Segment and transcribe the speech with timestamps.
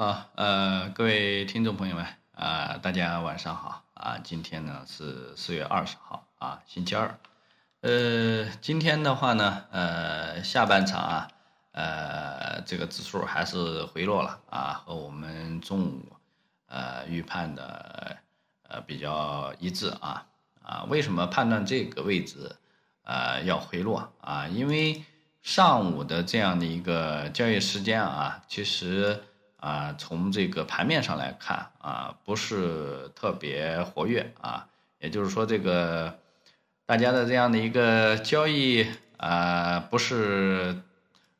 [0.00, 4.16] 啊，呃，各位听众朋友们啊、大家晚上好啊！
[4.24, 7.18] 今天呢是四月二十号啊，星期二。
[7.82, 11.28] 呃，今天的话呢，呃，下半场啊，
[11.72, 16.16] 呃，这个指数还是回落了啊，和我们中午
[16.68, 18.16] 呃预判的
[18.68, 20.26] 呃比较一致啊
[20.62, 20.84] 啊。
[20.88, 22.56] 为什么判断这个位置
[23.02, 24.48] 呃要回落啊？
[24.48, 25.04] 因为
[25.42, 29.24] 上午的这样的一个交易时间啊，其实。
[29.60, 34.66] 啊，从这个盘面上来看啊，不是特别活跃啊，
[34.98, 36.18] 也就是说，这个
[36.86, 38.86] 大家的这样的一个交易
[39.18, 40.82] 啊，不是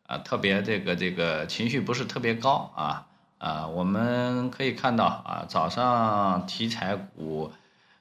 [0.07, 3.07] 啊特别这个这个情绪不是特别高啊
[3.39, 7.51] 啊，我们可以看到啊，早上题材股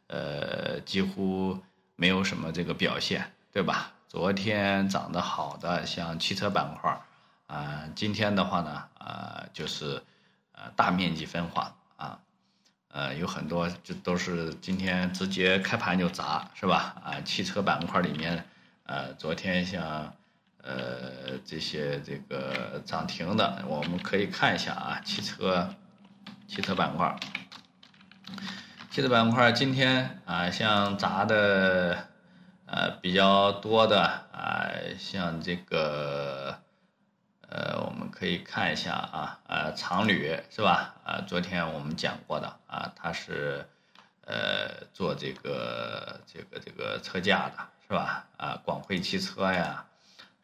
[0.07, 1.57] 呃几乎
[1.95, 3.93] 没有什么这个表现，对吧？
[4.09, 6.99] 昨天涨得好的像汽车板块
[7.49, 10.01] 啊，今天的话呢啊就是。
[10.61, 12.19] 呃，大面积分化啊，
[12.89, 16.97] 呃，有很多就都是今天直接开盘就砸，是吧？
[17.01, 18.45] 啊，汽车板块里面，
[18.83, 20.13] 呃，昨天像
[20.61, 25.73] 呃这些这个涨停的，我们可以看一下啊，汽车
[26.45, 27.15] 汽车板块，
[28.91, 32.09] 汽车板块今天啊，像砸的
[32.65, 34.01] 呃比较多的
[34.33, 36.48] 啊，像这个。
[37.51, 40.93] 呃，我们可以看一下啊，呃，长旅是吧？
[41.03, 43.67] 啊，昨天我们讲过的啊，它是
[44.25, 47.55] 呃做这个这个这个车架的
[47.87, 48.27] 是吧？
[48.37, 49.83] 啊，广汇汽车呀，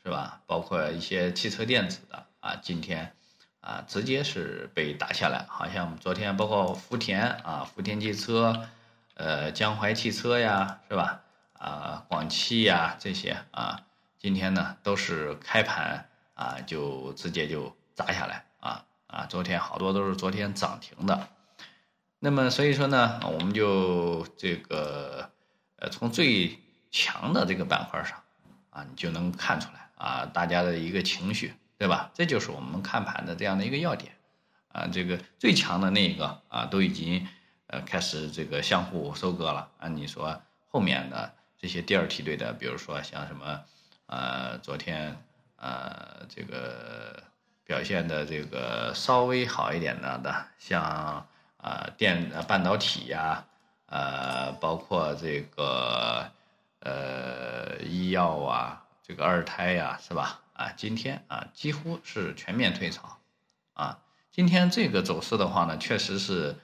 [0.04, 0.42] 是吧？
[0.48, 3.14] 包括一些汽车电子的啊，今天
[3.62, 8.68] 啊直接是被打下来，好像昨天包括福田啊，福田汽车，
[9.14, 11.22] 呃，江淮汽车呀，是吧？
[11.60, 13.84] 啊，广汽呀这些啊，
[14.18, 16.10] 今天呢都是开盘。
[16.36, 19.26] 啊，就直接就砸下来啊啊！
[19.26, 21.30] 昨天好多都是昨天涨停的，
[22.20, 25.32] 那么所以说呢，我们就这个
[25.78, 26.60] 呃，从最
[26.92, 28.22] 强的这个板块上
[28.70, 32.12] 啊，你就能看出来啊，大家的一个情绪，对吧？
[32.14, 34.12] 这就是我们看盘的这样的一个要点
[34.74, 34.88] 啊。
[34.92, 37.26] 这个最强的那一个啊，都已经
[37.68, 39.88] 呃开始这个相互收割了啊。
[39.88, 43.62] 你说后面的这些第二梯队的，比如说像什么
[44.08, 45.25] 呃，昨天。
[45.66, 47.24] 呃，这个
[47.66, 51.26] 表现的这个稍微好一点的的，像
[51.58, 53.44] 啊电半导体呀，
[53.88, 56.30] 呃，包括这个
[56.82, 60.40] 呃医药啊，这个二胎呀，是吧？
[60.54, 63.18] 啊，今天啊几乎是全面退潮，
[63.74, 63.98] 啊，
[64.32, 66.56] 今天这个走势的话呢，确实是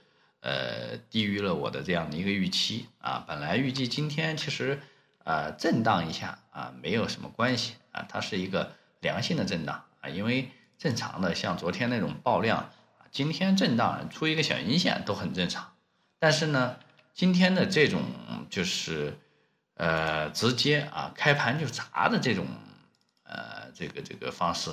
[0.41, 3.25] 呃低于了我的这样的一个预期啊。
[3.27, 4.79] 本来预计今天其实
[5.23, 8.73] 呃震荡一下啊没有什么关系啊，它是一个。
[9.01, 12.71] 良性的震荡啊，因为正常的像昨天那种爆量，
[13.11, 15.73] 今天震荡出一个小阴线都很正常。
[16.19, 16.77] 但是呢，
[17.13, 18.03] 今天的这种
[18.49, 19.17] 就是
[19.75, 22.45] 呃直接啊开盘就砸的这种
[23.23, 24.71] 呃这个这个方式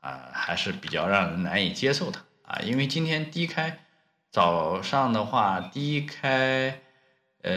[0.00, 2.60] 啊，还是比较让人难以接受的啊。
[2.60, 3.80] 因为今天低开
[4.30, 6.80] 早上的话低开
[7.42, 7.52] 呃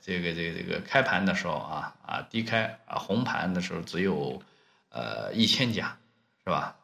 [0.00, 4.40] 这个这个这个开盘的时候啊啊低开啊红盘的时候只有。
[4.90, 5.98] 呃，一千家，
[6.44, 6.76] 是吧？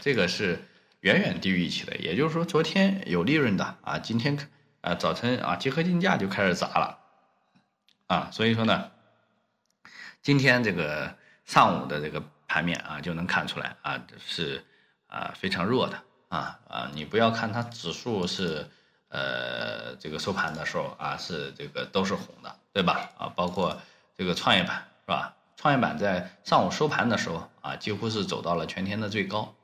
[0.00, 0.64] 这个是
[1.00, 1.96] 远远低于预期的。
[1.96, 4.38] 也就是说，昨天有利润的啊，今天
[4.80, 6.98] 啊早晨啊集合竞价就开始砸了，
[8.06, 8.92] 啊，所以说呢，
[10.22, 14.64] 今天这个上午的这个盘面啊就能看出来啊是
[15.08, 18.70] 啊非常弱的啊啊，你不要看它指数是
[19.08, 23.10] 呃这个收盘的时候啊是这个都是红的，对吧？
[23.18, 23.80] 啊，包括
[24.16, 25.34] 这个创业板是吧？
[25.60, 29.54] 创业板在上午收盘的时候啊，几乎是走到了全天的最高，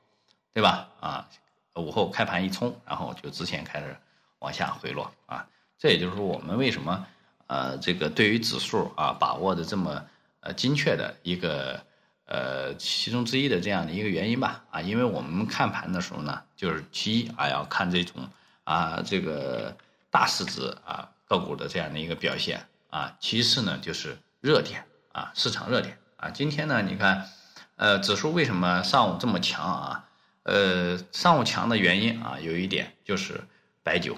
[0.53, 0.89] 对吧？
[0.99, 1.27] 啊，
[1.73, 3.97] 午后开盘一冲，然后就直线开始
[4.37, 5.47] 往下回落啊。
[5.79, 7.07] 这也就是说，我们为什么
[7.47, 10.05] 呃这个对于指数啊把握的这么
[10.41, 11.81] 呃精确的一个
[12.25, 14.65] 呃其中之一的这样的一个原因吧？
[14.69, 18.29] 啊，因为我们看盘的时候呢，就是其一啊要看这种
[18.65, 19.75] 啊这个
[20.11, 24.85] 大市值啊个股的这样的一个表现啊，其次呢就是热点。
[25.17, 27.27] 啊，市场热点啊，今天呢，你看，
[27.75, 30.07] 呃，指数为什么上午这么强啊？
[30.43, 33.41] 呃，上午强的原因啊，有一点就是
[33.81, 34.15] 白酒，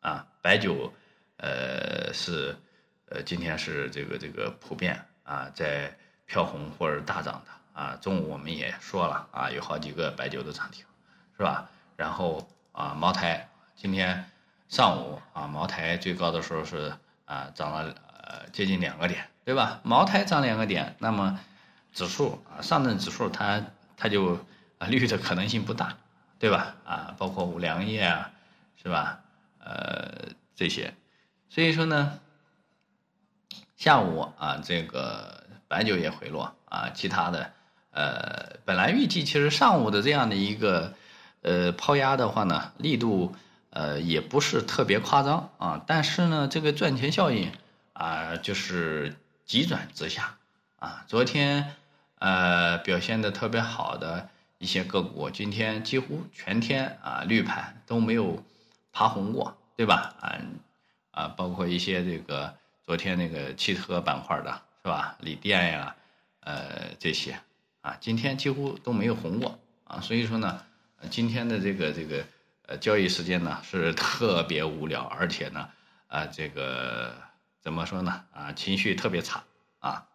[0.00, 0.92] 啊，白酒，
[1.38, 2.54] 呃，是，
[3.06, 5.96] 呃，今天是这个这个普遍啊，在
[6.26, 7.98] 飘红或者大涨的啊。
[7.98, 10.84] 中午我们也说了啊，有好几个白酒的涨停，
[11.38, 11.70] 是吧？
[11.96, 14.30] 然后啊，茅台今天
[14.68, 16.92] 上午啊，茅台最高的时候是
[17.24, 19.26] 啊，涨了呃接近两个点。
[19.48, 19.80] 对吧？
[19.82, 21.40] 茅台涨两个点，那么
[21.94, 23.64] 指数啊，上证指数它
[23.96, 24.34] 它就
[24.76, 25.96] 啊 绿的可能性不大，
[26.38, 26.74] 对吧？
[26.84, 28.30] 啊，包括五粮液啊，
[28.82, 29.20] 是吧？
[29.58, 30.92] 呃，这些，
[31.48, 32.20] 所以说呢，
[33.74, 37.50] 下午啊，这个白酒也回落啊，其他的，
[37.92, 40.92] 呃，本来预计其实上午的这样的一个
[41.40, 43.34] 呃抛压的话呢，力度
[43.70, 47.50] 呃也不是特别夸张啊，但是呢，这个赚钱效应
[47.94, 49.16] 啊，就是
[49.48, 50.36] 急转直下
[50.78, 51.74] 啊，昨天
[52.18, 54.28] 呃表现的特别好的。
[54.60, 58.44] 一些个股今天几乎全天啊绿盘都没有
[58.90, 60.16] 爬红过，对吧？
[60.20, 60.34] 啊
[61.12, 62.52] 啊，包括一些这个
[62.84, 65.16] 昨天那个汽车板块的是吧？
[65.20, 65.94] 锂电呀，
[66.40, 67.38] 呃这些
[67.82, 70.00] 啊，今天几乎都没有红过啊。
[70.00, 70.60] 所以说呢，
[71.08, 72.24] 今天的这个这个
[72.66, 75.68] 呃交易时间呢是特别无聊，而且呢
[76.08, 77.14] 啊这个
[77.68, 79.44] 怎么说呢啊情绪特别差
[79.80, 80.06] 啊。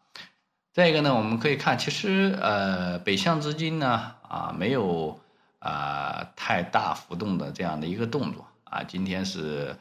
[0.72, 5.20] 再一个呢，我们可以看，其实呃，北向资金呢啊没有
[5.60, 9.76] 啊太大浮动的这样的一个动作啊，今天是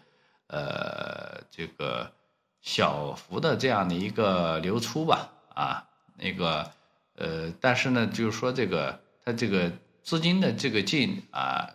[0.48, 2.12] 呃这个
[2.60, 6.70] 小幅的这样的一个流出吧啊，那个
[7.16, 9.72] 呃，但是呢，就是说这个它这个
[10.02, 11.70] 资金的这个进啊，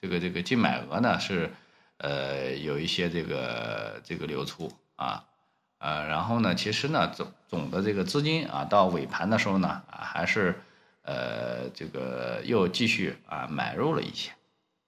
[0.00, 1.54] 这个这个净买额呢是
[1.98, 5.22] 呃有一些这个这个流出啊。
[5.78, 10.58] 呃，然后呢，其实呢，总总的这个资金啊，到尾盘的时候呢，啊，还是
[11.02, 14.32] 呃，这个又继续啊买入了一些，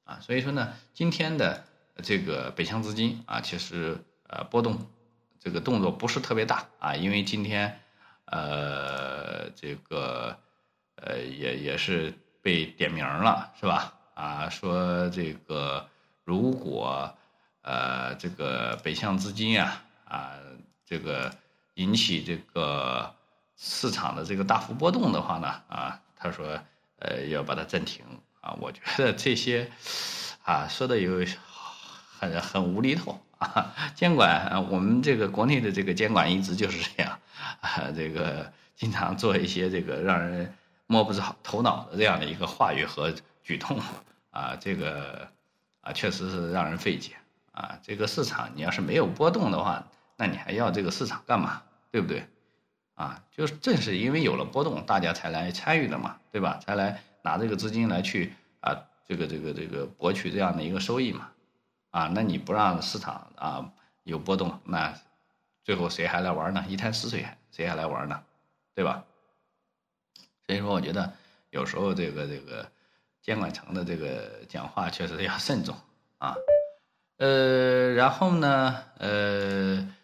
[0.05, 1.63] 啊，所以说呢，今天的
[2.03, 3.99] 这个北向资金啊，其实
[4.29, 4.87] 呃波动
[5.39, 7.79] 这个动作不是特别大啊，因为今天
[8.25, 10.39] 呃这个
[10.97, 13.93] 呃也也是被点名了，是吧？
[14.15, 15.87] 啊，说这个
[16.25, 17.15] 如果
[17.61, 20.33] 呃这个北向资金啊啊。
[20.89, 21.31] 这个
[21.75, 23.15] 引起这个
[23.57, 26.59] 市场的这个大幅波动的话呢，啊，他说，
[27.01, 28.03] 呃，要把它暂停
[28.41, 28.57] 啊。
[28.59, 29.71] 我觉得这些
[30.45, 31.27] 啊说的有
[32.19, 33.75] 很很无厘头啊。
[33.95, 37.19] 监管，我们这个国内的这个监管一直就是这样
[37.61, 40.55] 啊，这个经常做一些这个让人
[40.87, 43.13] 摸不着头脑的这样的一个话语和
[43.43, 43.79] 举动
[44.31, 45.29] 啊，这个
[45.83, 47.13] 啊确实是让人费解
[47.53, 47.79] 啊。
[47.83, 49.87] 这个市场你要是没有波动的话，
[50.19, 51.63] 那你还要这个市场干嘛？
[51.91, 52.29] 对不对？
[52.95, 56.59] 啊，就是正是因为有了波动，大家才来参与的嘛，对吧？
[56.59, 58.77] 才来拿这个资金来去啊，
[59.07, 61.31] 这个这个这个博取这样的一个收益嘛，
[61.91, 63.73] 啊，那你不让市场啊
[64.03, 64.93] 有波动，那
[65.63, 66.65] 最后谁还来玩呢？
[66.69, 68.21] 一潭死水，谁还来玩呢？
[68.75, 69.05] 对吧？
[70.47, 71.13] 所以说，我觉得
[71.51, 72.69] 有时候这个这个
[73.23, 75.77] 监管层的这个讲话确实要慎重
[76.19, 76.35] 啊。
[77.19, 79.95] 呃，然后呢，呃。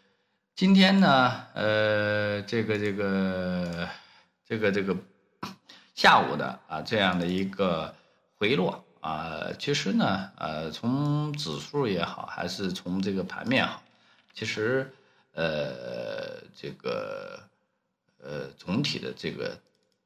[0.56, 3.88] 今天呢，呃，这个这个
[4.46, 4.96] 这个这个
[5.96, 7.92] 下午的啊，这样的一个
[8.36, 13.82] 回落啊，其实呢，呃，从指数也好，还是从这个盘面好，
[14.32, 14.94] 其实
[15.32, 17.40] 呃，这个
[18.22, 19.58] 呃，总体的这个，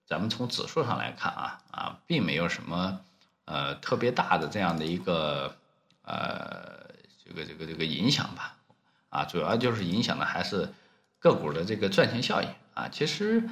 [0.06, 2.98] 咱们从指数上来看啊啊，并没有什么
[3.44, 5.54] 呃特别大的这样的一个
[6.04, 6.88] 呃
[7.22, 8.54] 这个这个这个影响吧。
[9.10, 10.68] 啊，主要就是影响的还是
[11.18, 12.88] 个股的这个赚钱效应啊。
[12.88, 13.42] 其实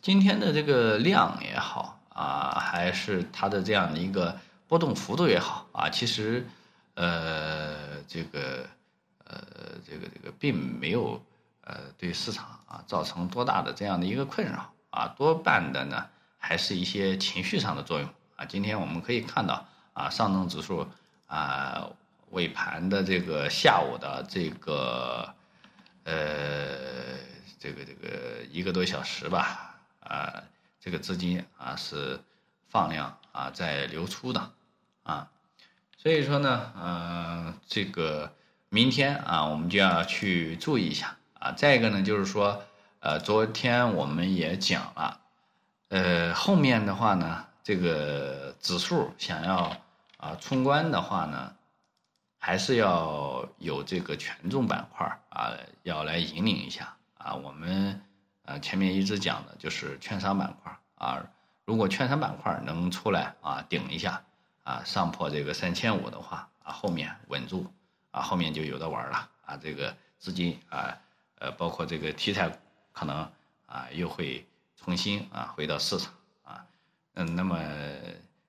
[0.00, 4.38] 今天的这个量也好啊，还是它的这样的一个
[4.68, 6.46] 波动幅度也好啊，其实
[6.94, 8.64] 呃，这个
[9.24, 9.42] 呃，
[9.84, 11.20] 这个这个并没有
[11.62, 16.06] 呃对市场啊造成多大的这样的一个困扰啊，多半的呢
[16.38, 18.44] 还是一些情绪上的作用啊。
[18.44, 20.86] 今天我们可以看到啊，上证指数
[21.26, 21.88] 啊。
[22.32, 25.34] 尾盘的这个下午的这个，
[26.04, 27.18] 呃，
[27.58, 30.42] 这个这个一个多小时吧，啊，
[30.80, 32.18] 这个资金啊是
[32.70, 34.50] 放量啊在流出的，
[35.02, 35.28] 啊，
[35.98, 38.32] 所以说呢，呃，这个
[38.70, 41.52] 明天啊我们就要去注意一下啊。
[41.52, 42.64] 再一个呢，就是说，
[43.00, 45.20] 呃，昨天我们也讲了，
[45.90, 49.76] 呃，后面的话呢，这个指数想要
[50.16, 51.54] 啊冲关的话呢。
[52.44, 57.36] 还是要有这个权重板块啊，要来引领一下啊。
[57.36, 58.02] 我们
[58.44, 61.24] 呃前面一直讲的就是券商板块啊，
[61.64, 64.24] 如果券商板块能出来啊顶一下
[64.64, 67.72] 啊，上破这个三千五的话啊，后面稳住
[68.10, 69.56] 啊，后面就有的玩了啊。
[69.56, 70.98] 这个资金啊，
[71.38, 72.50] 呃，包括这个题材
[72.90, 73.30] 可能
[73.66, 74.44] 啊又会
[74.76, 76.66] 重新啊回到市场啊。
[77.14, 77.56] 嗯，那么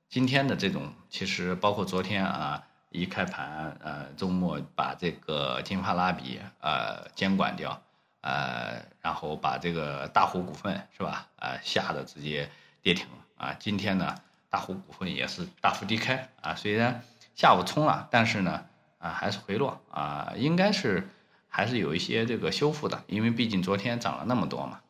[0.10, 2.64] 今天的这种其实包括昨天啊。
[2.94, 7.82] 一开盘，呃，周末把这个金发拉比呃监管掉，
[8.22, 12.50] 呃，然后把这个大湖股份是吧，呃，吓得直接
[12.84, 13.56] 跌停了啊。
[13.60, 14.16] 今天呢，
[14.50, 18.66] 大湖股份也是大幅低开啊，虽然下午冲了，但是呢
[19.00, 21.10] 啊还是回落啊，应该是
[21.48, 24.82] 还是有一些这个修复的，因为毕竟昨天涨了那么多嘛。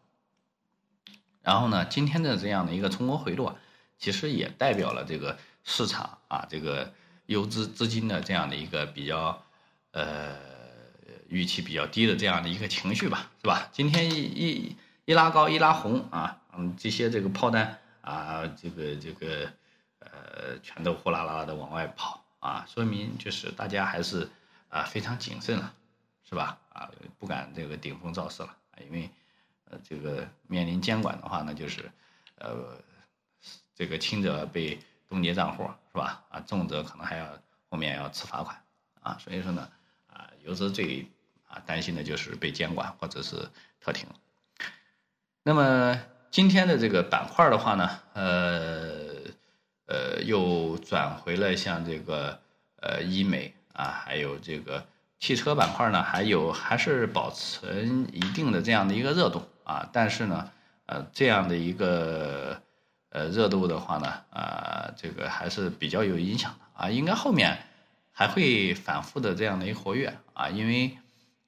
[1.41, 3.57] 然后呢，今天的这样的一个冲高回落，
[3.97, 6.93] 其实也代表了这个市场啊这个
[7.25, 9.43] 游资资金的这样的一个比较
[9.91, 10.35] 呃
[11.29, 13.69] 预期比较低的这样的一个情绪吧，是吧？
[13.71, 17.79] 今天一一一拉高一拉红啊，嗯，这些这个抛单。
[18.03, 19.49] 啊，这个这个，
[19.99, 24.29] 呃，全都呼啦啦的往外跑啊，说明就是大家还是
[24.67, 25.73] 啊非常谨慎了，
[26.27, 26.59] 是吧？
[26.73, 28.53] 啊，不敢这个顶风造势了，
[28.85, 29.09] 因为
[29.69, 31.89] 呃这个面临监管的话呢，就是
[32.39, 32.77] 呃
[33.73, 34.77] 这个轻者被
[35.13, 36.23] 冻结账户是吧？
[36.29, 37.27] 啊，重则可能还要
[37.69, 38.57] 后面要吃罚款
[39.01, 39.69] 啊，所以说呢
[40.07, 41.07] 啊，游资最
[41.47, 44.07] 啊担心的就是被监管或者是特停，
[45.43, 45.99] 那么。
[46.33, 48.89] 今天的这个板块的话呢，呃，
[49.85, 52.39] 呃，又转回了像这个
[52.81, 54.83] 呃医美啊，还有这个
[55.19, 59.87] 汽车板块呢，还有还是保持一定的这样的一个热度啊。
[59.93, 60.51] 但是呢，
[60.87, 62.59] 呃，这样的一个
[63.13, 66.89] 呃热度的话呢，啊，这个还是比较有影响的啊。
[66.89, 67.57] 应该后面
[68.11, 70.97] 还会反复的这样的一个活跃啊，因为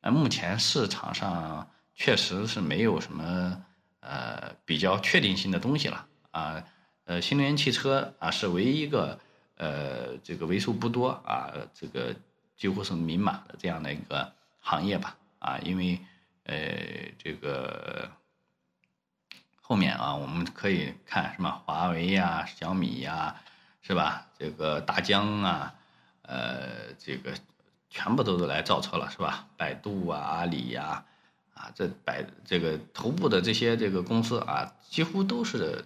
[0.01, 3.61] 目前市场上确实是没有什么。
[4.07, 6.63] 呃，比较确定性的东西了啊，
[7.05, 9.19] 呃，新能源汽车啊是唯一一个
[9.57, 12.15] 呃这个为数不多啊这个
[12.55, 15.99] 几乎是明码的这样的一个行业吧啊，因为
[16.43, 16.55] 呃
[17.17, 18.07] 这个
[19.67, 23.41] 后面啊我们可以看什么华为呀、小米呀，
[23.81, 24.27] 是吧？
[24.37, 25.73] 这个大疆啊，
[26.21, 27.33] 呃这个
[27.89, 29.47] 全部都是来造车了，是吧？
[29.57, 31.03] 百度啊、阿里呀。
[31.55, 35.83] 啊，这百这个头部的这些这个公司啊，几乎都是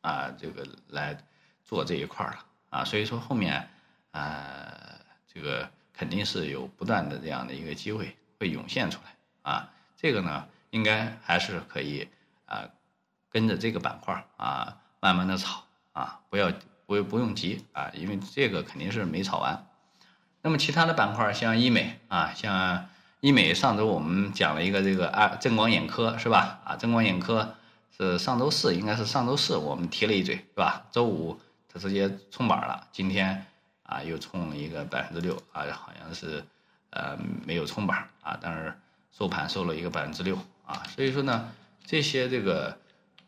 [0.00, 1.18] 啊这个来
[1.64, 3.68] 做这一块了啊，所以说后面
[4.12, 4.72] 啊
[5.26, 12.08] 这个肯定是有不断的这样的一个机会会涌现出来啊，这个呢应该还是可以
[12.46, 12.70] 啊
[13.32, 16.52] 跟着这个板块啊慢慢的炒啊，不要
[16.86, 19.66] 不不用急啊，因为这个肯定是没炒完。
[20.42, 22.88] 那么其他的板块像医美啊，像。
[23.22, 26.58] 医美上周我们讲了一个这个啊正光眼科是吧？
[26.64, 27.54] 啊正光眼科
[27.96, 30.86] 是上周四应该是上周四我们提了一嘴是吧？
[30.90, 31.38] 周五
[31.72, 33.46] 它直接冲板了，今天
[33.84, 36.44] 啊又冲了一个百分之六啊，好像是
[36.90, 38.76] 呃没有冲板啊，但是
[39.16, 40.36] 收盘收了一个百分之六
[40.66, 41.48] 啊，所以说呢
[41.86, 42.76] 这些这个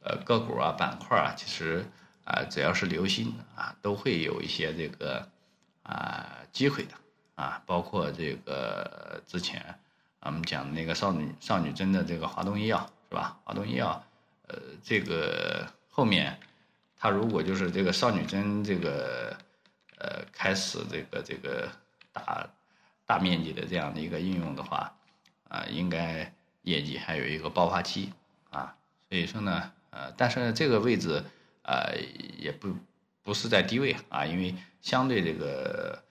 [0.05, 1.85] 呃个股啊板块啊其实
[2.25, 5.29] 啊只要是留心啊都会有一些这个
[5.83, 6.95] 啊机会的
[7.35, 9.75] 啊，包括这个之前。
[10.27, 13.39] 我们讲那个少女少女针的这个华东医药是吧？
[13.45, 14.03] 华东医药，
[14.47, 16.41] 呃，这个后面，
[16.97, 19.37] 它如果就是这个少女针这个，
[19.99, 21.69] 呃，开始这个这个
[22.11, 22.49] 大
[23.05, 24.97] 大面积的这样的一个应用的话，
[25.49, 26.33] 啊，应该
[26.63, 28.11] 业绩还有一个爆发期
[28.49, 28.75] 啊。
[29.11, 31.23] 所以说呢，呃，但是这个位置
[31.63, 31.87] 啊，
[32.37, 32.75] 也不
[33.23, 36.03] 不是在低位啊，因为相对这个。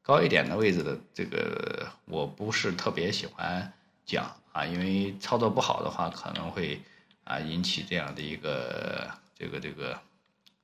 [0.00, 3.70] 高一点的位置的这个，我不是特别喜欢
[4.06, 6.80] 讲啊，因为操作不好的话，可能会
[7.24, 10.00] 啊引起这样的一个这个这个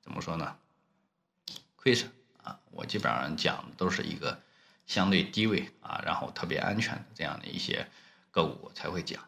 [0.01, 0.55] 怎么说呢？
[1.75, 2.59] 亏损啊。
[2.71, 4.41] 我基本上讲都是一个
[4.87, 7.85] 相对低位啊，然后特别安全的这样的一些
[8.31, 9.23] 个股才会讲。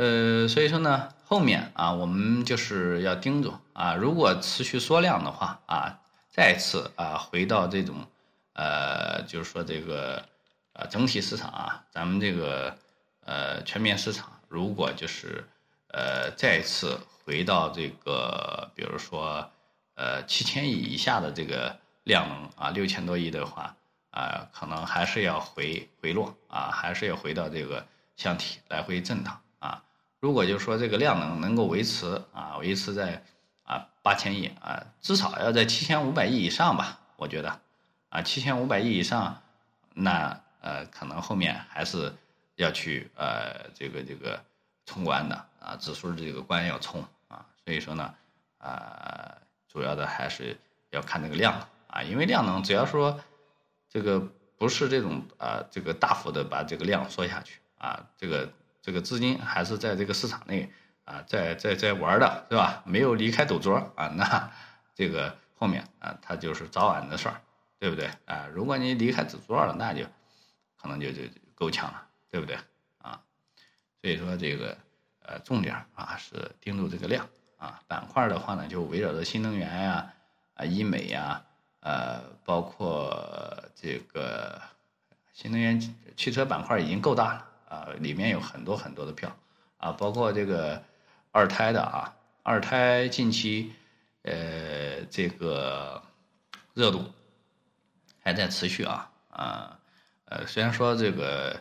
[0.00, 7.96] 呃，所以说呢，后面啊，我们就是要盯住啊，如果持续缩量的话啊，再次啊回到这种。
[8.54, 10.24] 呃，就是说这个，
[10.72, 12.74] 呃，整体市场啊，咱们这个，
[13.26, 15.46] 呃，全面市场，如果就是，
[15.88, 19.50] 呃，再次回到这个，比如说，
[19.96, 23.76] 呃，七千亿以下的这个量能啊，六千多亿的话，
[24.10, 29.82] 啊，可能还是要回回落啊，还是要回到这个箱体来回震荡啊。
[30.20, 33.24] 如果就是说这个量能能够维持啊，维持在
[33.64, 37.60] 啊八千亿啊，至少要在七千五百亿以上吧，我觉得。
[38.10, 39.40] 啊，七千五百亿以上，
[39.94, 42.12] 那呃，可能后面还是
[42.56, 44.42] 要去呃，这个这个
[44.84, 48.12] 冲关的啊，指数这个关要冲啊，所以说呢，
[48.58, 49.32] 啊，
[49.68, 50.58] 主要的还是
[50.90, 51.54] 要看那个量
[51.86, 53.20] 啊，因为量能只要说
[53.88, 54.18] 这个
[54.58, 60.70] 不是这种啊，这个大幅的把这个量缩下去啊，这个这个资金还是在这个市场内
[61.04, 62.82] 啊，在在在玩的是吧？
[62.86, 64.50] 没有离开赌桌啊，那
[64.94, 67.40] 这个后面啊，它就是早晚的事儿。
[67.80, 68.46] 对不对啊？
[68.52, 70.04] 如果你离开赌桌了，那就
[70.76, 71.22] 可能就就
[71.54, 72.54] 够呛了，对不对
[72.98, 73.18] 啊？
[74.02, 74.76] 所以说这个
[75.22, 80.12] 呃重点啊是盯住这个量啊，板块的话呢，就围绕着新能源呀、
[80.52, 81.42] 啊医美呀、
[81.80, 84.60] 呃，包括这个
[85.32, 85.80] 新能源
[86.18, 89.34] 汽车板块已经够大了啊，里面有很多很多的票
[89.78, 90.82] 啊，包括这个
[91.30, 92.12] 二胎的啊，
[92.42, 93.72] 二胎近期
[94.22, 96.02] 呃这个
[96.74, 97.04] 热度
[98.22, 99.78] 还在持续啊啊
[100.24, 101.58] 呃，虽然说这个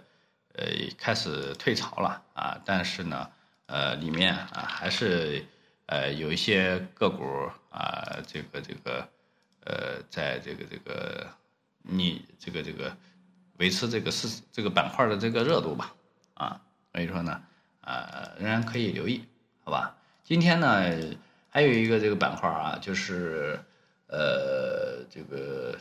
[0.55, 0.65] 呃
[0.97, 3.29] 开始退潮了啊，但是呢
[3.67, 5.45] 呃里面啊还是。
[5.91, 7.25] 呃，有一些个股
[7.71, 9.09] 啊，这个这个，
[9.65, 11.25] 呃，在这个这个
[11.81, 12.95] 你这个这个
[13.57, 15.91] 维持这个市这个板块的这个热度吧，
[16.39, 17.41] 啊，所以说呢，
[17.81, 19.23] 啊，仍然可以留意，
[19.63, 19.95] 好吧？
[20.23, 20.83] 今天呢，
[21.49, 23.59] 还有一个这个板块啊，就是
[24.07, 25.77] 呃，这个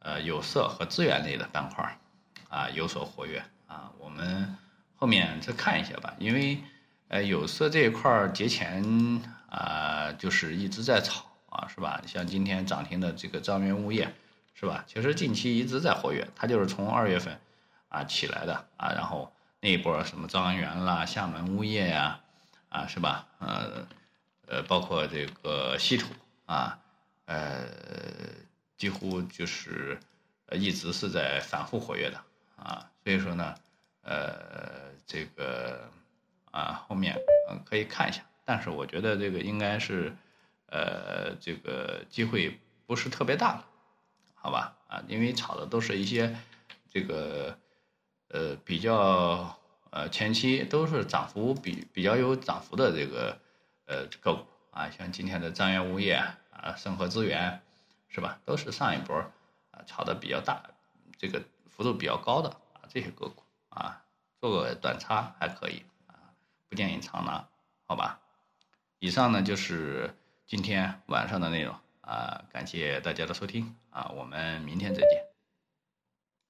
[0.00, 1.98] 呃有色和资源类的板块
[2.48, 4.56] 啊有所活跃啊，我们
[4.96, 6.58] 后面再看一下吧，因为。
[7.10, 8.84] 呃，有色这一块节前
[9.48, 12.02] 啊，就是一直在炒啊，是吧？
[12.06, 14.12] 像今天涨停的这个张元物业，
[14.52, 14.84] 是吧？
[14.86, 17.40] 其实近期一直在活跃，它就是从二月份
[17.88, 22.20] 啊起来的啊，然后那一波什么张元啦、厦门物业呀，
[22.68, 23.26] 啊，是吧？
[23.38, 23.86] 呃
[24.46, 26.12] 呃，包括这个稀土
[26.46, 26.78] 啊，
[27.26, 27.66] 呃，
[28.76, 29.98] 几乎就是
[30.52, 32.20] 一直是在反复活跃的
[32.56, 33.54] 啊，所以说呢，
[34.02, 35.90] 呃，这个。
[36.50, 37.14] 啊，后面
[37.50, 40.16] 嗯可以看一下，但是我觉得这个应该是，
[40.70, 43.62] 呃，这个机会不是特别大，
[44.34, 44.74] 好吧？
[44.88, 46.34] 啊，因为炒的都是一些
[46.90, 47.56] 这个
[48.28, 49.58] 呃比较
[49.90, 53.38] 呃前期都是涨幅比比较有涨幅的这个
[53.86, 57.60] 呃个股啊，像今天的张元物业啊、盛和资源
[58.08, 58.40] 是吧？
[58.44, 59.16] 都是上一波
[59.70, 60.62] 啊炒的比较大，
[61.16, 64.02] 这个幅度比较高的啊这些个股啊，
[64.40, 66.14] 做个短差还可以啊。
[66.68, 67.48] 不建议长拿，
[67.86, 68.20] 好吧？
[68.98, 70.14] 以上呢就是
[70.46, 75.27] 今天晚上的内容啊，感谢大家的收听啊，我们明天再见。